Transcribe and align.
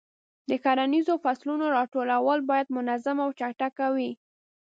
د 0.49 0.51
کرنیزو 0.63 1.13
فصلونو 1.23 1.65
راټولونه 1.77 2.47
باید 2.49 2.73
منظمه 2.77 3.21
او 3.25 3.31
چټکه 3.39 3.85
وي. 3.95 4.11